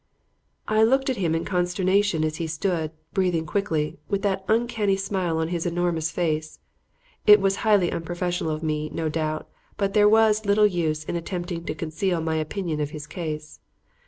[0.67, 5.37] I looked at him in consternation as he stood, breathing quickly, with that uncanny smile
[5.37, 6.57] on his enormous face.
[7.27, 11.65] It was highly unprofessional of me, no doubt, but there was little use in attempting
[11.65, 13.59] to conceal my opinion of his case.